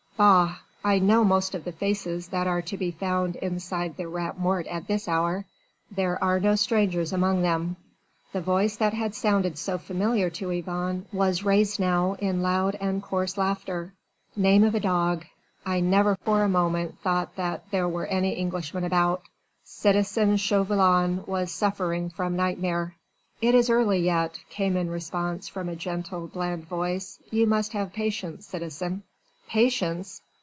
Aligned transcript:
"Bah! 0.17 0.57
I 0.83 0.99
know 0.99 1.23
most 1.23 1.55
of 1.55 1.63
the 1.63 1.71
faces 1.71 2.27
that 2.27 2.45
are 2.45 2.61
to 2.61 2.77
be 2.77 2.91
found 2.91 3.37
inside 3.37 3.97
the 3.97 4.07
Rat 4.07 4.37
Mort 4.37 4.67
at 4.67 4.85
this 4.85 5.07
hour: 5.07 5.45
there 5.89 6.23
are 6.23 6.39
no 6.39 6.53
strangers 6.53 7.11
among 7.11 7.41
them." 7.41 7.75
The 8.31 8.39
voice 8.39 8.75
that 8.77 8.93
had 8.93 9.15
sounded 9.15 9.57
so 9.57 9.79
familiar 9.79 10.29
to 10.29 10.51
Yvonne 10.51 11.07
was 11.11 11.43
raised 11.43 11.79
now 11.79 12.17
in 12.19 12.43
loud 12.43 12.75
and 12.79 13.01
coarse 13.01 13.35
laughter. 13.35 13.95
"Name 14.35 14.63
of 14.63 14.75
a 14.75 14.79
dog! 14.79 15.25
I 15.65 15.79
never 15.79 16.15
for 16.23 16.43
a 16.43 16.47
moment 16.49 16.99
thought 17.01 17.35
that 17.37 17.71
there 17.71 17.89
were 17.89 18.05
any 18.05 18.37
Englishmen 18.37 18.83
about. 18.83 19.23
Citizen 19.63 20.37
Chauvelin 20.37 21.23
was 21.25 21.51
suffering 21.51 22.11
from 22.11 22.35
nightmare." 22.35 22.93
"It 23.41 23.55
is 23.55 23.71
early 23.71 24.01
yet," 24.01 24.37
came 24.51 24.77
in 24.77 24.87
response 24.91 25.47
from 25.47 25.67
a 25.67 25.75
gentle 25.75 26.27
bland 26.27 26.67
voice, 26.67 27.17
"you 27.31 27.47
must 27.47 27.73
have 27.73 27.91
patience, 27.91 28.45
citizen." 28.45 29.01
"Patience? 29.49 30.21